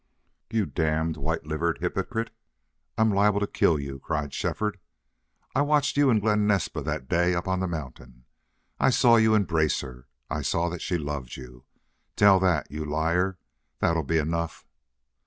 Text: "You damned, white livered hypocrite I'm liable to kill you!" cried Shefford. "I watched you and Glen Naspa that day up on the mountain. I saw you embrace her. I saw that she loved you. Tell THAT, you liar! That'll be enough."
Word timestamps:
"You 0.49 0.65
damned, 0.65 1.15
white 1.15 1.45
livered 1.45 1.77
hypocrite 1.77 2.31
I'm 2.97 3.13
liable 3.13 3.39
to 3.39 3.45
kill 3.45 3.77
you!" 3.79 3.99
cried 3.99 4.33
Shefford. 4.33 4.79
"I 5.53 5.61
watched 5.61 5.95
you 5.95 6.09
and 6.09 6.19
Glen 6.19 6.47
Naspa 6.47 6.81
that 6.81 7.07
day 7.07 7.35
up 7.35 7.47
on 7.47 7.59
the 7.59 7.67
mountain. 7.67 8.25
I 8.79 8.89
saw 8.89 9.17
you 9.17 9.35
embrace 9.35 9.81
her. 9.81 10.07
I 10.27 10.41
saw 10.41 10.69
that 10.69 10.81
she 10.81 10.97
loved 10.97 11.37
you. 11.37 11.65
Tell 12.15 12.39
THAT, 12.39 12.71
you 12.71 12.83
liar! 12.83 13.37
That'll 13.77 14.01
be 14.01 14.17
enough." 14.17 14.65